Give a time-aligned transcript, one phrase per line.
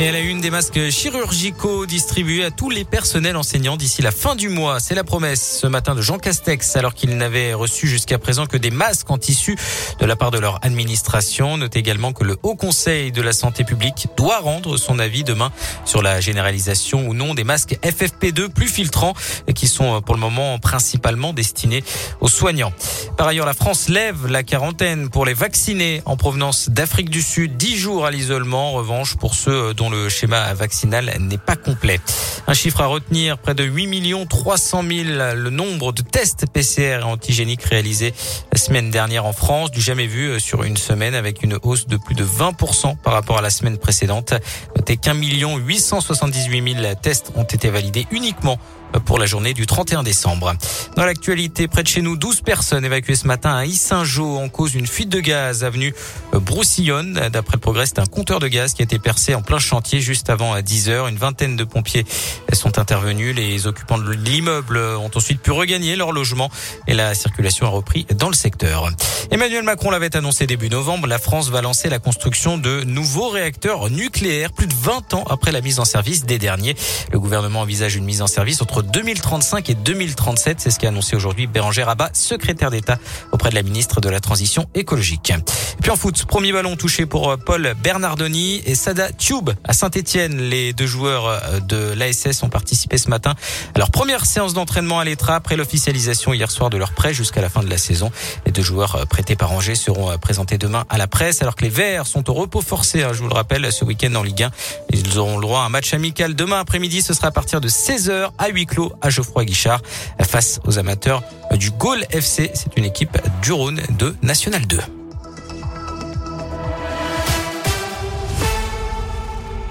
[0.00, 4.10] Et elle a une des masques chirurgicaux distribués à tous les personnels enseignants d'ici la
[4.10, 4.80] fin du mois.
[4.80, 8.56] C'est la promesse ce matin de Jean Castex alors qu'il n'avait reçu jusqu'à présent que
[8.56, 9.58] des masques en tissu
[9.98, 11.58] de la part de leur administration.
[11.58, 15.52] Notez également que le Haut Conseil de la Santé publique doit rendre son avis demain
[15.84, 19.12] sur la généralisation ou non des masques FFP2 plus filtrants
[19.54, 21.84] qui sont pour le moment principalement destinés
[22.22, 22.72] aux soignants.
[23.18, 27.58] Par ailleurs, la France lève la quarantaine pour les vaccinés en provenance d'Afrique du Sud.
[27.58, 28.70] 10 jours à l'isolement.
[28.70, 32.00] En revanche, pour ceux dont le schéma vaccinal n'est pas complet.
[32.46, 37.64] Un chiffre à retenir, près de 8 300 000 le nombre de tests PCR antigéniques
[37.64, 38.14] réalisés
[38.52, 41.86] la semaine dernière en France, du jamais vu euh, sur une semaine avec une hausse
[41.86, 44.34] de plus de 20% par rapport à la semaine précédente.
[44.76, 48.58] Notez qu'un million 878 000 tests ont été validés uniquement
[49.04, 50.54] pour la journée du 31 décembre.
[50.96, 54.72] Dans l'actualité, près de chez nous, 12 personnes évacuées ce matin à Issingeau en cause
[54.72, 55.94] d'une fuite de gaz avenue
[56.32, 57.28] Broussillonne.
[57.32, 60.00] D'après le progrès, c'est un compteur de gaz qui a été percé en plein chantier
[60.00, 61.08] juste avant 10 heures.
[61.08, 62.04] Une vingtaine de pompiers
[62.52, 63.34] sont intervenus.
[63.34, 66.50] Les occupants de l'immeuble ont ensuite pu regagner leur logement
[66.86, 68.90] et la circulation a repris dans le secteur.
[69.30, 71.06] Emmanuel Macron l'avait annoncé début novembre.
[71.06, 75.52] La France va lancer la construction de nouveaux réacteurs nucléaires plus de 20 ans après
[75.52, 76.74] la mise en service des derniers.
[77.12, 80.60] Le gouvernement envisage une mise en service entre 2035 et 2037.
[80.60, 82.98] C'est ce qu'a annoncé aujourd'hui Béranger Rabat, secrétaire d'État
[83.32, 85.30] auprès de la ministre de la Transition écologique.
[85.30, 89.72] Et puis en foot, premier ballon touché pour euh, Paul Bernardoni et Sada Tube à
[89.72, 90.38] Saint-Etienne.
[90.38, 93.34] Les deux joueurs euh, de l'ASS ont participé ce matin
[93.74, 97.40] à leur première séance d'entraînement à l'Etra après l'officialisation hier soir de leur prêt jusqu'à
[97.40, 98.10] la fin de la saison.
[98.46, 101.64] Les deux joueurs euh, prêtés par Angers seront présentés demain à la presse alors que
[101.64, 104.44] les Verts sont au repos forcé, hein, je vous le rappelle, ce week-end en Ligue
[104.44, 104.50] 1.
[104.92, 107.02] Ils auront le droit à un match amical demain après-midi.
[107.02, 108.66] Ce sera à partir de 16h à huis
[109.00, 109.82] à Geoffroy Guichard
[110.22, 112.50] face aux amateurs du Gaulle FC.
[112.54, 114.78] C'est une équipe du Rhône de National 2.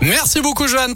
[0.00, 0.94] Merci beaucoup, Joanne.